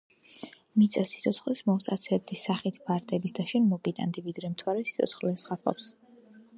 მიწას 0.83 1.11
სიცოცხლეს 1.15 1.61
მოვსტაცებდი 1.67 2.39
სახით 2.45 2.81
ვარდების 2.89 3.39
და 3.41 3.47
შენ 3.53 3.71
მოგიტან, 3.77 4.19
ვიდრე 4.29 4.53
მთვარე 4.57 4.87
სიცოცხლეს 4.91 5.49
ღაფავს. 5.53 5.97